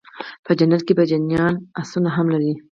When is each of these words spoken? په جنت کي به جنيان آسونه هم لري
په 0.45 0.51
جنت 0.59 0.81
کي 0.87 0.93
به 0.97 1.03
جنيان 1.11 1.53
آسونه 1.81 2.09
هم 2.15 2.27
لري 2.33 2.53